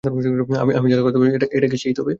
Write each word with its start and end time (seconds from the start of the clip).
আমি 0.03 0.87
যার 0.91 1.03
কথা 1.05 1.17
ভাবছি 1.21 1.35
এটা 1.55 1.67
কি 1.71 1.77
সে-ই? 1.77 1.93